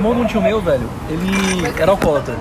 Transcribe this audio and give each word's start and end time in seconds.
irmão 0.00 0.14
de 0.14 0.20
um 0.22 0.24
tio 0.26 0.40
meu, 0.40 0.60
velho, 0.62 0.88
ele 1.10 1.30
era 1.78 1.90
alcoólatra. 1.90 2.34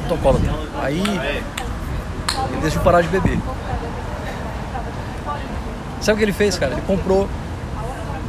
Muito 0.00 0.12
alcoólatra. 0.12 0.50
Aí 0.82 0.98
ele 1.00 2.60
decidiu 2.60 2.82
parar 2.82 3.00
de 3.00 3.08
beber. 3.08 3.38
Sabe 6.00 6.14
o 6.14 6.18
que 6.18 6.24
ele 6.24 6.32
fez, 6.32 6.58
cara? 6.58 6.72
Ele 6.72 6.82
comprou. 6.86 7.28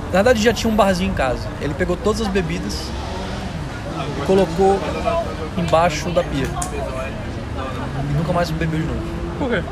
Na 0.08 0.22
verdade 0.24 0.42
já 0.42 0.54
tinha 0.54 0.72
um 0.72 0.76
barzinho 0.76 1.12
em 1.12 1.14
casa. 1.14 1.48
Ele 1.60 1.74
pegou 1.74 1.98
todas 1.98 2.22
as 2.22 2.28
bebidas 2.28 2.88
e 4.22 4.26
colocou 4.26 4.80
embaixo 5.58 6.10
da 6.12 6.24
pia. 6.24 6.48
E 8.10 8.14
nunca 8.14 8.32
mais 8.32 8.50
bebeu 8.52 8.80
de 8.80 8.86
novo. 8.86 9.02
Por 9.40 9.50
quê? 9.50 9.64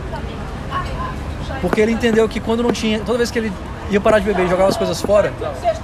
Porque 1.61 1.79
ele 1.81 1.91
entendeu 1.93 2.27
que 2.27 2.39
quando 2.39 2.61
não 2.63 2.71
tinha. 2.71 2.99
Toda 2.99 3.17
vez 3.19 3.31
que 3.31 3.39
ele 3.39 3.53
ia 3.89 4.01
parar 4.01 4.19
de 4.19 4.25
beber 4.25 4.45
e 4.45 4.49
jogava 4.49 4.69
as 4.69 4.77
coisas 4.77 4.99
fora, 5.01 5.31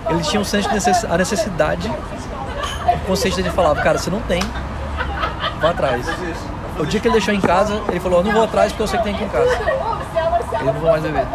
ele 0.09 0.21
tinha 0.21 0.41
um 0.41 0.45
senso 0.45 0.67
de 0.67 0.73
necess- 0.75 1.05
a 1.05 1.17
necessidade. 1.17 1.89
O 3.11 3.13
consciente 3.13 3.35
dele 3.35 3.49
falava, 3.49 3.81
cara, 3.81 3.97
você 3.97 4.09
não 4.09 4.21
tem, 4.21 4.41
vá 5.59 5.71
atrás. 5.71 6.07
O 6.79 6.85
dia 6.85 6.97
que 6.97 7.09
ele 7.09 7.15
deixou 7.15 7.33
em 7.33 7.41
casa, 7.41 7.81
ele 7.89 7.99
falou, 7.99 8.19
eu 8.19 8.23
não 8.23 8.31
vou 8.31 8.43
atrás 8.43 8.71
porque 8.71 8.83
eu 8.83 8.87
sei 8.87 8.99
que 8.99 9.03
tem 9.03 9.15
aqui 9.15 9.25
em 9.25 9.27
casa. 9.27 9.51
Eu 10.53 10.65
não 10.67 10.73
vou 10.75 10.89
mais 10.89 11.03
beber. 11.03 11.27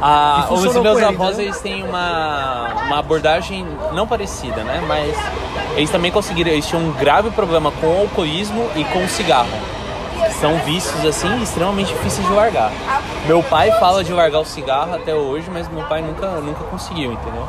Ah, 0.00 0.46
os 0.52 0.62
meus 0.62 0.76
ele, 0.76 1.04
avós 1.04 1.30
entendeu? 1.30 1.46
eles 1.46 1.60
têm 1.60 1.82
uma, 1.82 2.68
uma 2.86 2.98
abordagem 3.00 3.66
não 3.92 4.06
parecida, 4.06 4.62
né? 4.62 4.84
Mas 4.86 5.16
eles 5.74 5.90
também 5.90 6.12
conseguiram, 6.12 6.52
eles 6.52 6.64
tinham 6.64 6.80
um 6.80 6.92
grave 6.92 7.28
problema 7.32 7.72
com 7.72 7.88
o 7.88 8.00
alcoolismo 8.02 8.70
e 8.76 8.84
com 8.84 9.02
o 9.02 9.08
cigarro. 9.08 9.50
São 10.40 10.58
vícios 10.58 11.04
assim 11.04 11.42
extremamente 11.42 11.92
difíceis 11.92 12.24
de 12.24 12.32
largar. 12.32 12.70
Meu 13.26 13.42
pai 13.42 13.72
fala 13.80 14.04
de 14.04 14.12
largar 14.12 14.38
o 14.38 14.44
cigarro 14.44 14.94
até 14.94 15.12
hoje, 15.12 15.50
mas 15.52 15.66
meu 15.68 15.82
pai 15.86 16.02
nunca, 16.02 16.28
nunca 16.40 16.62
conseguiu, 16.64 17.12
entendeu? 17.12 17.48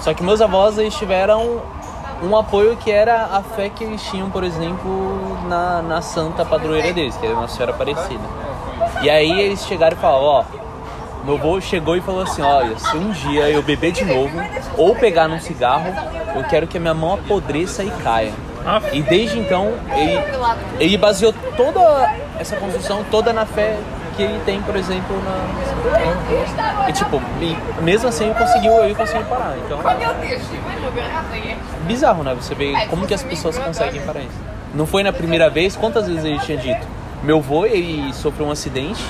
Só 0.00 0.12
que 0.12 0.24
meus 0.24 0.40
avós 0.40 0.78
eles 0.78 0.96
tiveram 0.96 1.62
um 2.22 2.36
apoio 2.36 2.76
que 2.76 2.90
era 2.90 3.24
a 3.24 3.42
fé 3.42 3.68
que 3.68 3.84
eles 3.84 4.02
tinham, 4.02 4.30
por 4.30 4.44
exemplo, 4.44 5.38
na, 5.48 5.82
na 5.82 6.02
santa 6.02 6.44
padroeira 6.44 6.92
deles, 6.92 7.16
que 7.16 7.26
era 7.26 7.34
Nossa 7.34 7.54
Senhora 7.54 7.72
Aparecida. 7.72 8.22
E 9.02 9.10
aí 9.10 9.40
eles 9.40 9.66
chegaram 9.66 9.96
e 9.96 10.00
falaram, 10.00 10.24
ó, 10.24 10.44
meu 11.24 11.34
avô 11.34 11.60
chegou 11.60 11.96
e 11.96 12.00
falou 12.00 12.22
assim, 12.22 12.42
olha, 12.42 12.78
se 12.78 12.96
um 12.96 13.10
dia 13.10 13.48
eu 13.50 13.62
beber 13.62 13.92
de 13.92 14.04
novo 14.04 14.36
ou 14.76 14.94
pegar 14.94 15.28
num 15.28 15.40
cigarro, 15.40 15.92
eu 16.34 16.44
quero 16.44 16.66
que 16.66 16.76
a 16.76 16.80
minha 16.80 16.94
mão 16.94 17.14
apodreça 17.14 17.82
e 17.82 17.90
caia. 17.90 18.32
E 18.92 19.02
desde 19.02 19.38
então, 19.38 19.72
ele, 19.94 20.18
ele 20.78 20.96
baseou 20.96 21.34
toda 21.56 21.80
essa 22.38 22.56
construção 22.56 23.04
toda 23.10 23.32
na 23.32 23.44
fé 23.44 23.76
que 24.16 24.22
ele 24.22 24.40
tem, 24.44 24.60
por 24.62 24.76
exemplo, 24.76 25.16
na... 25.22 26.88
E 26.88 26.92
tipo, 26.92 27.20
e 27.40 27.82
mesmo 27.82 28.08
assim 28.08 28.24
ele 28.26 28.34
conseguiu, 28.34 28.84
ele 28.84 28.94
conseguiu 28.94 29.24
parar. 29.24 29.56
Então, 29.64 29.80
bizarro, 31.86 32.22
né? 32.22 32.34
Você 32.34 32.54
vê 32.54 32.72
como 32.86 33.06
que 33.06 33.14
as 33.14 33.22
pessoas 33.22 33.58
conseguem 33.58 34.00
parar 34.02 34.20
isso. 34.20 34.40
Não 34.74 34.86
foi 34.86 35.02
na 35.02 35.12
primeira 35.12 35.50
vez, 35.50 35.76
quantas 35.76 36.06
vezes 36.06 36.24
ele 36.24 36.38
tinha 36.40 36.56
dito? 36.56 36.86
Meu 37.22 37.38
avô, 37.38 37.66
ele 37.66 38.12
sofreu 38.14 38.46
um 38.46 38.50
acidente 38.50 39.02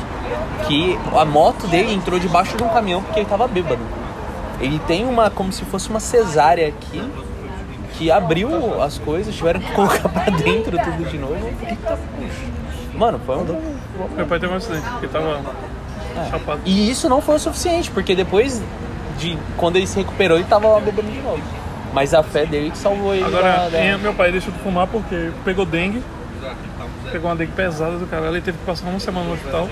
que 0.66 0.98
a 1.16 1.24
moto 1.24 1.66
dele 1.66 1.94
entrou 1.94 2.18
debaixo 2.18 2.56
de 2.56 2.62
um 2.62 2.68
caminhão 2.68 3.02
porque 3.02 3.20
ele 3.20 3.28
tava 3.28 3.46
bêbado. 3.46 3.82
Ele 4.60 4.78
tem 4.80 5.04
uma, 5.04 5.30
como 5.30 5.52
se 5.52 5.64
fosse 5.64 5.88
uma 5.88 6.00
cesárea 6.00 6.68
aqui, 6.68 7.02
que 7.94 8.10
abriu 8.10 8.82
as 8.82 8.98
coisas, 8.98 9.34
tiveram 9.34 9.60
que 9.60 9.70
colocar 9.72 10.08
pra 10.08 10.24
dentro 10.24 10.76
tudo 10.78 11.08
de 11.08 11.18
novo. 11.18 11.50
Mano, 12.94 13.20
foi 13.24 13.36
um... 13.36 13.71
meu 14.16 14.26
pai 14.26 14.38
teve 14.38 14.52
um 14.52 14.56
acidente, 14.56 14.86
porque 14.90 15.08
tava 15.08 15.40
chapado. 16.30 16.60
E 16.64 16.90
isso 16.90 17.08
não 17.08 17.20
foi 17.20 17.36
o 17.36 17.38
suficiente, 17.38 17.90
porque 17.90 18.14
depois 18.14 18.62
de 19.18 19.38
quando 19.56 19.76
ele 19.76 19.86
se 19.86 19.98
recuperou, 19.98 20.36
ele 20.38 20.46
tava 20.46 20.78
bebendo 20.80 21.10
de 21.10 21.20
novo. 21.20 21.42
Mas 21.92 22.14
a 22.14 22.22
fé 22.22 22.46
dele 22.46 22.70
que 22.70 22.78
salvou 22.78 23.14
ele 23.14 23.24
Agora, 23.24 23.68
da- 23.70 23.98
meu 23.98 24.14
pai 24.14 24.32
deixou 24.32 24.52
de 24.52 24.58
fumar 24.60 24.86
porque 24.86 25.30
pegou 25.44 25.66
dengue, 25.66 26.02
pegou 27.10 27.28
uma 27.30 27.36
dengue 27.36 27.52
pesada 27.52 27.98
do 27.98 28.06
cara, 28.06 28.26
ele 28.28 28.40
teve 28.40 28.56
que 28.58 28.64
passar 28.64 28.88
uma 28.88 28.98
semana 28.98 29.26
no 29.26 29.34
hospital. 29.34 29.68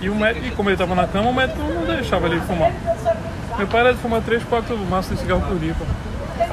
E, 0.00 0.08
o 0.10 0.14
médico, 0.14 0.54
como 0.56 0.68
ele 0.70 0.76
tava 0.76 0.94
na 0.94 1.06
cama, 1.06 1.30
o 1.30 1.34
médico 1.34 1.58
não 1.62 1.84
deixava 1.84 2.26
ele 2.26 2.40
fumar. 2.42 2.70
Meu 3.56 3.66
pai 3.66 3.80
era 3.80 3.94
de 3.94 3.98
fumar 4.00 4.20
3, 4.22 4.44
4 4.44 4.76
maços 4.78 5.12
de 5.14 5.20
cigarro 5.20 5.40
por 5.48 5.58
dia. 5.58 5.74
Pô. 5.78 5.84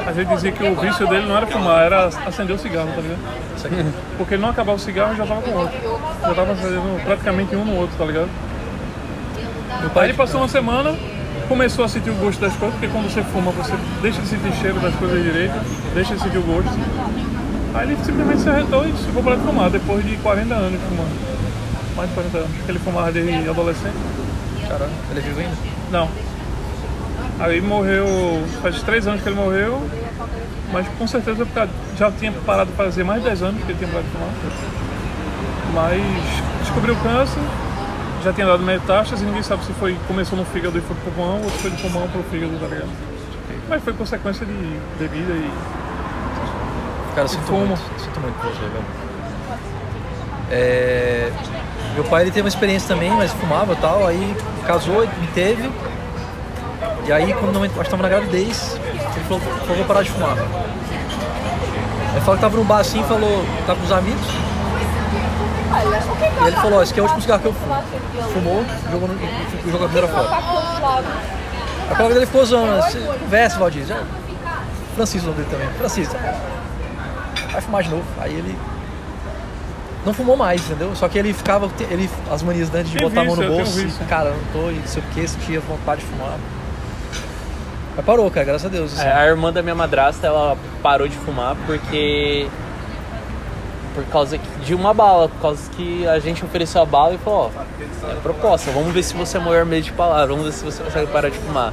A 0.05 0.11
gente 0.13 0.29
dizia 0.29 0.51
que 0.51 0.63
o 0.63 0.75
vício 0.75 1.07
dele 1.07 1.27
não 1.27 1.37
era 1.37 1.47
fumar, 1.47 1.85
era 1.85 2.07
acender 2.25 2.55
o 2.55 2.59
cigarro, 2.59 2.89
tá 2.95 3.01
ligado? 3.01 3.93
Porque 4.17 4.33
ele 4.35 4.41
não 4.41 4.49
acabava 4.49 4.77
o 4.77 4.79
cigarro 4.79 5.13
e 5.13 5.17
já 5.17 5.25
tava 5.25 5.41
com 5.41 5.51
outro. 5.51 5.77
Já 6.21 6.33
tava 6.33 6.51
acendendo 6.53 7.03
praticamente 7.03 7.55
um 7.55 7.65
no 7.65 7.75
outro, 7.77 7.97
tá 7.97 8.05
ligado? 8.05 8.29
Aí 9.95 10.09
ele 10.09 10.13
passou 10.13 10.41
uma 10.41 10.47
semana, 10.47 10.95
começou 11.47 11.83
a 11.83 11.89
sentir 11.89 12.09
o 12.09 12.15
gosto 12.15 12.39
das 12.39 12.55
coisas, 12.55 12.77
porque 12.79 12.91
quando 12.93 13.11
você 13.11 13.21
fuma, 13.23 13.51
você 13.51 13.73
deixa 14.01 14.21
de 14.21 14.27
sentir 14.27 14.53
cheiro 14.53 14.79
das 14.79 14.95
coisas 14.95 15.21
direito, 15.21 15.53
deixa 15.93 16.15
de 16.15 16.21
sentir 16.21 16.37
o 16.37 16.43
gosto. 16.43 16.71
Aí 17.73 17.87
ele 17.87 17.97
simplesmente 18.03 18.41
se 18.41 18.49
arretou 18.49 18.87
e 18.87 18.93
ficou 18.93 19.23
para 19.23 19.35
de 19.35 19.43
fumar, 19.43 19.69
depois 19.69 20.05
de 20.05 20.15
40 20.17 20.53
anos 20.53 20.79
fumando. 20.81 21.95
Mais 21.95 22.09
de 22.09 22.15
40 22.15 22.37
anos, 22.37 22.51
porque 22.55 22.71
ele 22.71 22.79
fumava 22.79 23.11
desde 23.11 23.49
adolescente. 23.49 23.95
Caralho, 24.67 24.91
ele 25.11 25.19
é 25.19 25.23
vivo 25.23 25.39
ainda? 25.39 25.55
Não. 25.91 26.09
Aí 27.39 27.59
morreu, 27.61 28.07
faz 28.61 28.81
3 28.83 29.07
anos 29.07 29.21
que 29.21 29.29
ele 29.29 29.35
morreu, 29.35 29.81
mas 30.71 30.87
com 30.97 31.07
certeza 31.07 31.45
já 31.97 32.11
tinha 32.11 32.31
parado 32.45 32.71
de 32.71 32.77
fazer 32.77 33.03
mais 33.03 33.21
de 33.21 33.29
10 33.29 33.43
anos 33.43 33.63
que 33.63 33.71
ele 33.71 33.77
tinha 33.79 33.89
parado 33.89 34.07
de 34.07 34.13
fumar. 34.13 34.29
Mas 35.73 36.01
descobriu 36.61 36.95
câncer, 36.97 37.41
já 38.23 38.31
tinha 38.31 38.47
dado 38.47 38.63
metástase, 38.63 39.25
ninguém 39.25 39.43
sabe 39.43 39.65
se 39.65 39.73
foi, 39.73 39.97
começou 40.07 40.37
no 40.37 40.45
fígado 40.45 40.77
e 40.77 40.81
foi 40.81 40.95
pro 40.95 41.11
pulmão 41.11 41.41
ou 41.41 41.49
se 41.49 41.57
foi 41.57 41.71
do 41.71 41.77
pulmão 41.77 42.07
pro 42.07 42.23
fígado, 42.23 42.57
tá 42.59 42.67
ligado? 42.67 42.89
Mas 43.67 43.83
foi 43.83 43.93
consequência 43.93 44.45
de 44.45 44.79
bebida 44.99 45.33
e. 45.33 45.51
Cara, 47.15 47.27
sinto 47.27 47.43
fumo. 47.43 47.65
muito, 47.65 47.81
sinto 47.99 48.19
muito 48.19 48.35
por 48.35 48.51
você, 48.51 48.59
velho. 48.59 48.85
É, 50.51 51.31
Meu 51.95 52.03
pai 52.03 52.23
ele 52.23 52.31
teve 52.31 52.41
uma 52.41 52.49
experiência 52.49 52.87
também, 52.87 53.09
mas 53.11 53.31
fumava 53.31 53.73
e 53.73 53.75
tal, 53.77 54.05
aí 54.05 54.35
casou, 54.65 55.01
me 55.01 55.27
teve. 55.33 55.69
E 57.05 57.11
aí 57.11 57.33
quando 57.33 57.69
que 57.69 57.89
tava 57.89 58.03
na 58.03 58.09
gravidez, 58.09 58.77
ele 58.83 59.25
falou, 59.27 59.41
falou 59.41 59.75
vou 59.75 59.85
parar 59.85 60.03
de 60.03 60.11
fumar. 60.11 60.37
Aí 62.13 62.21
falou 62.21 62.35
que 62.35 62.41
tava 62.41 62.57
num 62.57 62.63
bar 62.63 62.79
assim, 62.79 63.03
falou, 63.03 63.45
tava 63.65 63.79
com 63.79 63.85
os 63.85 63.91
amigos. 63.91 64.27
E 66.43 66.47
ele 66.47 66.55
falou, 66.55 66.79
ó, 66.79 66.83
esse 66.83 66.91
aqui 66.91 66.99
é 66.99 67.03
o 67.03 67.05
último 67.05 67.21
cigarro 67.21 67.41
que 67.41 67.47
eu 67.47 67.53
fumo. 67.53 67.75
Fumou, 68.33 68.65
jogou, 68.91 69.07
no, 69.07 69.71
jogou 69.71 69.85
a 69.85 69.89
primeira 69.89 70.07
fora. 70.07 70.29
A 71.91 71.95
colega 71.95 72.13
dele 72.13 72.25
ficou 72.25 72.45
zoando, 72.45 72.77
assim, 72.77 73.05
conversa, 73.05 73.59
Valdir. 73.59 73.85
Já... 73.85 74.03
Francisco 74.95 75.27
o 75.27 75.31
nome 75.31 75.43
dele 75.43 75.55
também. 75.55 75.73
Francisco. 75.77 76.15
Vai 77.51 77.61
fumar 77.61 77.83
de 77.83 77.89
novo. 77.89 78.03
Aí 78.19 78.33
ele 78.33 78.57
não 80.05 80.13
fumou 80.13 80.37
mais, 80.37 80.61
entendeu? 80.65 80.95
Só 80.95 81.07
que 81.07 81.17
ele 81.17 81.33
ficava, 81.33 81.69
ele, 81.89 82.09
as 82.31 82.43
manias 82.43 82.69
né, 82.69 82.83
de 82.83 82.97
botar 82.97 83.21
a 83.21 83.23
mão 83.25 83.35
no 83.35 83.47
bolso, 83.47 83.79
e, 83.79 84.05
cara, 84.05 84.31
não 84.31 84.61
tô, 84.61 84.69
e 84.69 84.75
não 84.75 84.87
sei 84.87 85.01
o 85.01 85.05
que, 85.13 85.27
sentia 85.27 85.59
vontade 85.61 86.01
de 86.01 86.07
fumar. 86.07 86.37
Mas 87.95 88.05
parou, 88.05 88.29
cara, 88.31 88.45
graças 88.45 88.65
a 88.65 88.69
Deus. 88.69 88.93
assim. 88.97 89.07
É, 89.07 89.11
a 89.11 89.25
irmã 89.25 89.51
da 89.53 89.61
minha 89.61 89.75
madrasta, 89.75 90.25
ela 90.27 90.57
parou 90.81 91.07
de 91.07 91.15
fumar 91.17 91.55
porque. 91.65 92.47
Por 93.93 94.03
causa 94.05 94.39
de 94.65 94.73
uma 94.73 94.91
bala, 94.91 95.29
por 95.29 95.39
causa 95.39 95.69
que 95.71 96.07
a 96.07 96.17
gente 96.17 96.43
ofereceu 96.43 96.81
a 96.81 96.85
bala 96.85 97.13
e 97.13 97.17
falou, 97.19 97.51
ó, 97.55 98.09
é 98.09 98.15
proposta, 98.23 98.71
vamos 98.71 98.91
ver 98.91 99.03
se 99.03 99.13
você 99.13 99.37
é 99.37 99.39
maior 99.39 99.65
meio 99.65 99.83
de 99.83 99.91
palavra, 99.91 100.27
vamos 100.33 100.45
ver 100.45 100.51
se 100.51 100.65
você 100.65 100.81
consegue 100.83 101.11
parar 101.11 101.29
de 101.29 101.37
fumar. 101.37 101.71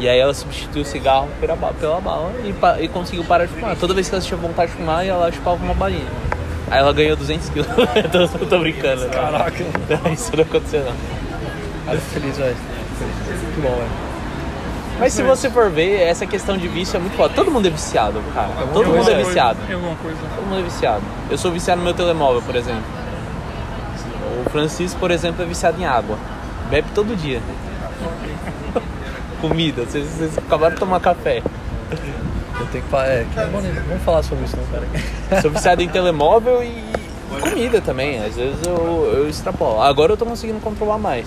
E 0.00 0.08
aí 0.08 0.18
ela 0.18 0.34
substituiu 0.34 0.82
o 0.82 0.84
cigarro 0.84 1.28
pela, 1.38 1.56
pela 1.56 2.00
bala 2.00 2.32
e, 2.42 2.84
e 2.84 2.88
conseguiu 2.88 3.22
parar 3.22 3.44
de 3.46 3.52
fumar. 3.52 3.76
Toda 3.76 3.94
vez 3.94 4.08
que 4.08 4.14
ela 4.16 4.24
tinha 4.24 4.36
vontade 4.36 4.72
de 4.72 4.78
fumar, 4.78 5.06
ela 5.06 5.30
chupava 5.30 5.62
uma 5.62 5.74
balinha. 5.74 6.08
Aí 6.68 6.80
ela 6.80 6.92
ganhou 6.92 7.16
200 7.16 7.48
quilos. 7.50 7.68
eu, 7.94 8.10
tô, 8.10 8.38
eu 8.38 8.48
tô 8.48 8.58
brincando. 8.58 9.02
né? 9.02 9.08
Caraca. 9.10 9.64
Isso 10.12 10.34
não 10.34 10.42
aconteceu 10.42 10.84
não. 10.84 10.92
Cara, 11.86 11.98
feliz, 12.00 12.36
velho. 12.36 12.56
Que 13.54 13.60
bom, 13.60 13.68
velho. 13.76 14.09
Mas 15.00 15.12
se 15.14 15.22
você 15.22 15.48
for 15.50 15.70
ver, 15.70 16.02
essa 16.02 16.26
questão 16.26 16.56
de 16.56 16.68
vício 16.68 16.96
é 16.96 17.00
muito 17.00 17.16
foda. 17.16 17.32
Todo 17.34 17.50
mundo 17.50 17.66
é 17.66 17.70
viciado, 17.70 18.22
cara. 18.34 18.50
Todo 18.72 18.86
mundo 18.86 19.10
é 19.10 19.14
viciado. 19.24 19.58
coisa- 19.58 19.74
alguma 19.74 19.96
coisa. 19.96 20.18
Todo 20.36 20.44
mundo 20.46 20.60
é 20.60 20.62
viciado. 20.62 21.02
Eu 21.30 21.38
sou 21.38 21.50
viciado 21.50 21.78
no 21.78 21.84
meu 21.84 21.94
telemóvel, 21.94 22.42
por 22.42 22.54
exemplo. 22.54 22.82
O 24.46 24.50
Francisco, 24.50 25.00
por 25.00 25.10
exemplo, 25.10 25.42
é 25.42 25.46
viciado 25.46 25.80
em 25.80 25.86
água. 25.86 26.18
Bebe 26.68 26.88
todo 26.94 27.16
dia. 27.16 27.40
Comida. 29.40 29.84
Vocês, 29.84 30.06
vocês 30.06 30.38
acabaram 30.38 30.74
de 30.74 30.80
tomar 30.80 31.00
café. 31.00 31.42
Eu 32.60 32.66
tenho 32.66 32.84
que 32.84 32.90
falar, 32.90 33.06
é, 33.08 33.24
que 33.24 33.40
vamos 33.88 34.02
falar 34.04 34.22
sobre 34.22 34.44
isso 34.44 34.56
não, 34.56 34.64
cara. 34.66 35.40
Sou 35.40 35.50
viciado 35.50 35.82
em 35.82 35.88
telemóvel 35.88 36.62
e, 36.62 36.66
e 36.68 37.40
comida 37.40 37.80
também. 37.80 38.22
Às 38.22 38.36
vezes 38.36 38.58
eu, 38.66 39.12
eu 39.16 39.28
extrapolo. 39.28 39.80
Agora 39.80 40.12
eu 40.12 40.16
tô 40.16 40.26
conseguindo 40.26 40.60
controlar 40.60 40.98
mais. 40.98 41.26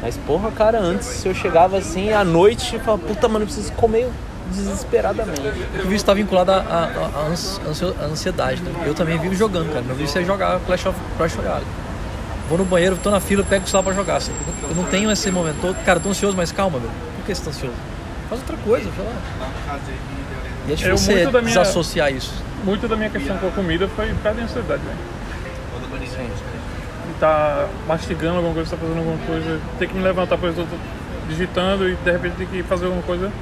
Mas 0.00 0.16
porra, 0.18 0.50
cara, 0.50 0.78
antes 0.78 1.06
se 1.06 1.28
eu 1.28 1.34
chegava 1.34 1.78
assim 1.78 2.12
à 2.12 2.24
noite 2.24 2.76
e 2.76 2.78
falava, 2.78 3.02
puta, 3.06 3.26
mano, 3.28 3.42
eu 3.44 3.46
preciso 3.46 3.72
comer 3.72 4.08
desesperadamente. 4.50 5.40
O 5.40 5.82
vício 5.82 5.94
está 5.96 6.12
vinculado 6.12 6.50
à, 6.52 6.90
ansiedade, 8.10 8.60
né? 8.62 8.72
Eu 8.86 8.94
também 8.94 9.18
vivo 9.18 9.34
jogando, 9.34 9.72
cara. 9.72 9.82
Meu 9.84 9.96
vício 9.96 10.20
é 10.20 10.24
jogar 10.24 10.60
Clash 10.66 10.86
of 10.86 10.98
Clash 11.16 11.34
Royale. 11.34 11.64
Vou 12.48 12.58
no 12.58 12.64
banheiro, 12.64 12.98
tô 13.02 13.10
na 13.10 13.20
fila, 13.20 13.42
pego 13.42 13.64
o 13.64 13.68
celular 13.68 13.84
pra 13.84 13.92
jogar. 13.94 14.16
assim. 14.16 14.32
Eu 14.68 14.74
não 14.76 14.84
tenho 14.84 15.10
esse 15.10 15.30
momento. 15.30 15.56
Tô, 15.62 15.74
cara, 15.84 15.98
tô 15.98 16.10
ansioso, 16.10 16.36
mas 16.36 16.52
calma, 16.52 16.78
velho. 16.78 16.92
Por 17.16 17.24
que 17.24 17.34
você 17.34 17.42
tá 17.42 17.50
ansioso? 17.50 17.74
Faz 18.28 18.40
outra 18.42 18.56
coisa, 18.58 18.90
sei 18.94 19.04
lá. 19.04 19.78
E 20.68 20.72
é 20.72 20.74
difícil 20.74 20.88
muito 21.14 21.24
você 21.26 21.32
da 21.32 21.40
minha- 21.42 21.58
desassociar 21.58 22.12
isso. 22.12 22.32
Muito 22.64 22.86
da 22.88 22.96
minha 22.96 23.08
questão 23.10 23.36
com 23.38 23.46
a 23.48 23.50
comida 23.50 23.88
foi 23.88 24.08
por 24.08 24.22
causa 24.22 24.38
da 24.38 24.44
ansiedade, 24.44 24.82
velho. 24.82 24.98
Sim. 26.10 26.30
Tá 27.20 27.68
mastigando 27.86 28.36
alguma 28.36 28.54
coisa, 28.54 28.70
tá 28.70 28.76
fazendo 28.76 28.98
alguma 28.98 29.18
coisa, 29.26 29.60
ter 29.78 29.88
que 29.88 29.94
me 29.94 30.02
levantar, 30.02 30.36
por 30.36 30.48
exemplo, 30.48 30.68
eu 30.72 30.78
tô 30.78 31.28
digitando 31.28 31.88
e 31.88 31.94
de 31.94 32.10
repente 32.10 32.34
ter 32.36 32.46
que 32.46 32.62
fazer 32.62 32.86
alguma 32.86 33.02
coisa, 33.02 33.32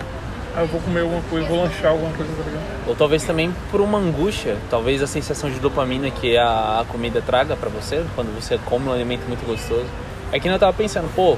aí 0.55 0.63
eu 0.63 0.69
vou 0.69 0.81
comer 0.81 1.01
alguma 1.01 1.23
coisa, 1.23 1.49
vou 1.49 1.63
lanchar 1.63 1.91
alguma 1.93 2.13
coisa, 2.13 2.31
tá 2.33 2.43
ligado? 2.45 2.63
Ou 2.87 2.95
talvez 2.95 3.25
também 3.25 3.53
por 3.71 3.81
uma 3.81 3.99
angústia, 3.99 4.57
talvez 4.71 5.03
a 5.03 5.07
sensação 5.07 5.51
de 5.51 5.59
dopamina 5.59 6.11
que 6.11 6.37
a, 6.37 6.81
a 6.81 6.85
comida 6.87 7.23
traga 7.23 7.57
pra 7.57 7.71
você 7.71 8.05
quando 8.15 8.35
você 8.35 8.59
come 8.67 8.89
um 8.89 8.93
alimento 8.93 9.27
muito 9.27 9.45
gostoso. 9.47 9.87
É 10.31 10.41
que 10.41 10.49
eu 10.49 10.59
tava 10.59 10.73
pensando, 10.73 11.13
pô, 11.15 11.37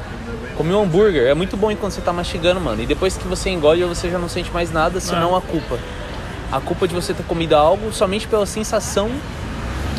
comer 0.56 0.74
um 0.74 0.82
hambúrguer 0.82 1.26
é 1.26 1.34
muito 1.34 1.56
bom 1.56 1.70
enquanto 1.70 1.92
você 1.92 2.00
tá 2.00 2.12
mastigando, 2.12 2.60
mano. 2.60 2.80
E 2.80 2.86
depois 2.86 3.16
que 3.16 3.26
você 3.26 3.50
engole, 3.50 3.82
você 3.84 4.08
já 4.08 4.18
não 4.18 4.28
sente 4.28 4.52
mais 4.52 4.70
nada, 4.70 5.00
senão 5.00 5.34
a 5.34 5.40
culpa. 5.40 5.78
A 6.52 6.60
culpa 6.60 6.86
de 6.86 6.94
você 6.94 7.12
ter 7.12 7.24
comido 7.24 7.54
algo 7.54 7.92
somente 7.92 8.28
pela 8.28 8.46
sensação 8.46 9.10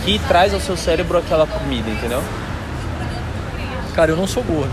que 0.05 0.19
traz 0.27 0.53
ao 0.53 0.59
seu 0.59 0.77
cérebro 0.77 1.17
aquela 1.17 1.47
comida, 1.47 1.89
entendeu? 1.89 2.21
Cara, 3.95 4.11
eu 4.11 4.15
não 4.15 4.27
sou 4.27 4.43
gordo. 4.43 4.69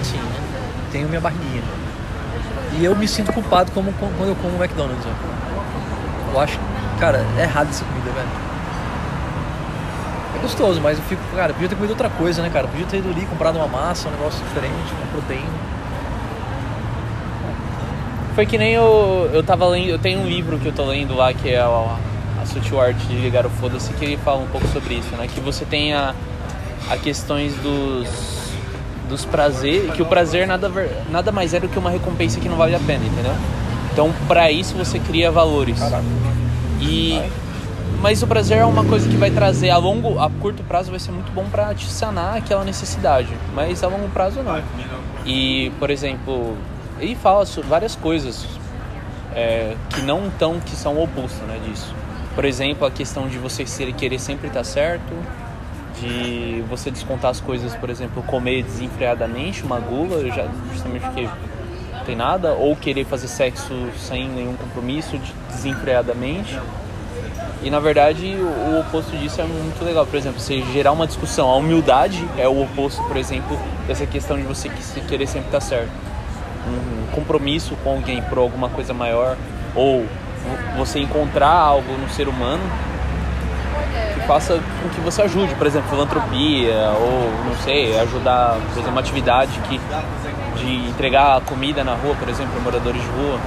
Assim, 0.00 0.20
tenho 0.92 1.08
minha 1.08 1.20
barriguinha. 1.20 1.62
E 2.78 2.84
eu 2.84 2.94
me 2.94 3.08
sinto 3.08 3.32
culpado 3.32 3.72
como 3.72 3.92
com- 3.94 4.10
quando 4.16 4.28
eu 4.28 4.36
como 4.36 4.56
McDonald's. 4.62 5.04
ó. 5.04 6.32
Eu 6.34 6.40
acho, 6.40 6.58
cara, 7.00 7.24
é 7.36 7.42
errado 7.42 7.68
essa 7.68 7.84
comida, 7.84 8.10
velho. 8.12 8.28
É 10.36 10.38
gostoso, 10.38 10.80
mas 10.80 10.98
eu 10.98 11.04
fico, 11.04 11.22
cara, 11.34 11.52
podia 11.52 11.68
ter 11.68 11.74
comido 11.74 11.90
outra 11.90 12.10
coisa, 12.10 12.40
né, 12.42 12.50
cara? 12.52 12.68
Podia 12.68 12.86
ter 12.86 12.98
ido 12.98 13.08
ali, 13.08 13.26
comprado 13.26 13.56
uma 13.56 13.66
massa, 13.66 14.08
um 14.08 14.12
negócio 14.12 14.44
diferente, 14.44 14.92
uma 14.98 15.06
proteína. 15.10 15.66
Foi 18.34 18.44
que 18.46 18.58
nem 18.58 18.72
eu, 18.74 19.30
eu 19.32 19.42
tava 19.42 19.66
lendo, 19.66 19.88
eu 19.88 19.98
tenho 19.98 20.20
um 20.20 20.26
livro 20.26 20.58
que 20.58 20.66
eu 20.66 20.72
tô 20.72 20.84
lendo 20.84 21.16
lá 21.16 21.32
que 21.32 21.48
é 21.48 21.58
a, 21.58 21.96
Arte 22.80 23.06
de 23.06 23.16
Ligar 23.16 23.46
o 23.46 23.50
Foda-se, 23.50 23.92
que 23.94 24.04
ele 24.04 24.16
fala 24.16 24.42
um 24.42 24.46
pouco 24.46 24.66
sobre 24.68 24.94
isso, 24.94 25.14
né? 25.16 25.28
Que 25.32 25.40
você 25.40 25.64
tem 25.64 25.92
a, 25.94 26.14
a 26.90 26.96
questões 26.96 27.54
dos, 27.56 28.08
dos 29.08 29.24
prazeres, 29.24 29.92
que 29.92 30.02
o 30.02 30.06
prazer 30.06 30.46
nada, 30.46 30.70
nada 31.10 31.32
mais 31.32 31.54
é 31.54 31.60
do 31.60 31.68
que 31.68 31.78
uma 31.78 31.90
recompensa 31.90 32.40
que 32.40 32.48
não 32.48 32.56
vale 32.56 32.74
a 32.74 32.80
pena, 32.80 33.04
entendeu? 33.04 33.34
Então, 33.92 34.12
pra 34.28 34.50
isso 34.50 34.74
você 34.74 34.98
cria 34.98 35.30
valores. 35.30 35.80
E 36.80 37.20
mas 38.00 38.22
o 38.22 38.26
prazer 38.26 38.58
é 38.58 38.64
uma 38.64 38.84
coisa 38.84 39.08
que 39.08 39.16
vai 39.16 39.30
trazer 39.30 39.70
a 39.70 39.78
longo, 39.78 40.18
a 40.18 40.30
curto 40.30 40.62
prazo 40.62 40.90
vai 40.90 41.00
ser 41.00 41.12
muito 41.12 41.32
bom 41.32 41.44
pra 41.50 41.74
te 41.74 41.86
sanar 41.86 42.36
aquela 42.36 42.62
necessidade, 42.62 43.28
mas 43.54 43.82
a 43.82 43.88
longo 43.88 44.08
prazo 44.10 44.42
não. 44.42 44.62
E, 45.24 45.72
por 45.78 45.90
exemplo, 45.90 46.56
ele 47.00 47.14
fala 47.14 47.44
várias 47.66 47.96
coisas 47.96 48.46
é, 49.34 49.74
que 49.90 50.02
não 50.02 50.30
tão 50.38 50.60
que 50.60 50.76
são 50.76 50.94
o 50.94 51.04
oposto, 51.04 51.42
né, 51.46 51.58
disso. 51.66 51.94
Por 52.36 52.44
exemplo, 52.44 52.86
a 52.86 52.90
questão 52.90 53.26
de 53.28 53.38
você 53.38 53.66
ser, 53.66 53.90
querer 53.94 54.18
sempre 54.18 54.48
estar 54.48 54.62
certo, 54.62 55.12
de 55.98 56.62
você 56.68 56.90
descontar 56.90 57.30
as 57.30 57.40
coisas, 57.40 57.74
por 57.74 57.88
exemplo, 57.88 58.22
comer 58.24 58.62
desenfreadamente, 58.62 59.62
uma 59.62 59.80
gula, 59.80 60.22
já, 60.28 60.46
justamente 60.70 61.00
porque 61.00 61.22
não 61.22 62.04
tem 62.04 62.14
nada, 62.14 62.52
ou 62.52 62.76
querer 62.76 63.06
fazer 63.06 63.26
sexo 63.26 63.72
sem 63.96 64.28
nenhum 64.28 64.54
compromisso, 64.54 65.16
de- 65.16 65.32
desenfreadamente. 65.48 66.60
E 67.62 67.70
na 67.70 67.80
verdade 67.80 68.36
o, 68.36 68.80
oposto 68.80 69.16
disso 69.16 69.40
é 69.40 69.44
muito 69.44 69.82
legal. 69.82 70.04
Por 70.06 70.16
exemplo, 70.16 70.38
você 70.38 70.60
gerar 70.74 70.92
uma 70.92 71.06
discussão. 71.06 71.48
A 71.48 71.56
humildade 71.56 72.22
é 72.36 72.46
o 72.46 72.62
oposto, 72.62 73.02
por 73.04 73.16
exemplo, 73.16 73.58
dessa 73.88 74.04
questão 74.06 74.36
de 74.36 74.42
você 74.42 74.70
querer 75.08 75.26
sempre 75.26 75.48
estar 75.48 75.60
certo. 75.60 75.90
Um 76.68 77.14
compromisso 77.14 77.74
com 77.82 77.92
alguém 77.92 78.20
por 78.20 78.36
alguma 78.36 78.68
coisa 78.68 78.92
maior, 78.92 79.38
ou 79.74 80.04
você 80.76 80.98
encontrar 81.00 81.50
algo 81.52 81.92
no 81.94 82.08
ser 82.10 82.28
humano 82.28 82.62
que 84.14 84.20
faça 84.26 84.60
com 84.82 84.88
que 84.90 85.00
você 85.00 85.22
ajude, 85.22 85.54
por 85.54 85.66
exemplo, 85.66 85.88
filantropia, 85.88 86.90
ou 87.00 87.30
não 87.46 87.54
sei, 87.64 87.98
ajudar, 88.00 88.56
por 88.66 88.72
exemplo, 88.72 88.90
uma 88.90 89.00
atividade 89.00 89.52
que, 89.68 89.80
de 90.56 90.88
entregar 90.88 91.40
comida 91.42 91.82
na 91.84 91.94
rua, 91.94 92.14
por 92.18 92.28
exemplo, 92.28 92.52
para 92.52 92.62
moradores 92.62 93.00
de 93.00 93.08
rua. 93.08 93.38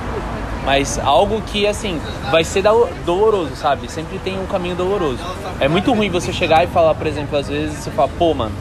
Mas 0.65 0.99
algo 0.99 1.41
que, 1.41 1.65
assim, 1.65 1.99
vai 2.29 2.43
ser 2.43 2.61
do- 2.61 2.89
doloroso, 3.05 3.55
sabe? 3.55 3.89
Sempre 3.89 4.19
tem 4.19 4.39
um 4.39 4.45
caminho 4.45 4.75
doloroso. 4.75 5.19
É 5.59 5.67
muito 5.67 5.91
ruim 5.93 6.09
você 6.09 6.31
chegar 6.33 6.63
e 6.63 6.67
falar, 6.67 6.93
por 6.95 7.07
exemplo, 7.07 7.37
às 7.37 7.47
vezes 7.47 7.77
você 7.79 7.89
fala, 7.91 8.09
pô, 8.19 8.33
mano, 8.33 8.51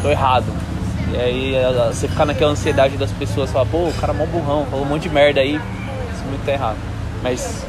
tô 0.00 0.10
errado. 0.10 0.46
E 1.12 1.16
aí 1.16 1.54
eh, 1.54 1.90
você 1.92 2.08
ficar 2.08 2.24
naquela 2.24 2.50
ansiedade 2.52 2.96
das 2.96 3.12
pessoas, 3.12 3.50
falar, 3.52 3.66
pô, 3.66 3.78
o 3.88 3.92
cara 4.00 4.12
é 4.12 4.16
mó 4.16 4.24
burrão, 4.26 4.66
falou 4.70 4.84
um 4.84 4.88
monte 4.88 5.02
de 5.02 5.10
merda 5.10 5.40
aí, 5.40 5.54
isso 5.56 6.24
muito 6.28 6.44
tá 6.44 6.52
errado. 6.52 6.76
Mas 7.22 7.64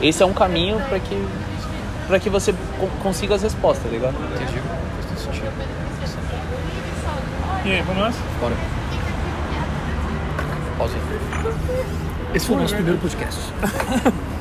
esse 0.00 0.22
é 0.22 0.26
um 0.26 0.32
caminho 0.32 0.80
pra 0.88 0.98
que, 0.98 1.28
pra 2.06 2.18
que 2.20 2.28
você 2.30 2.52
co- 2.78 2.88
consiga 3.02 3.34
as 3.34 3.42
respostas, 3.42 3.84
tá 3.84 3.90
ligado? 3.90 4.14
Entendi. 4.34 4.60
Faz 4.60 5.06
todo 5.08 5.18
sentido. 5.18 5.52
E 7.64 7.70
aí, 7.72 7.82
vamos 7.82 8.02
nessa? 8.04 8.18
Bora. 8.40 8.54
Pausa. 10.78 10.94
Esse 12.34 12.46
foi 12.46 12.56
o 12.56 12.58
nosso 12.60 12.74
primeiro 12.74 12.98
podcast. 12.98 13.40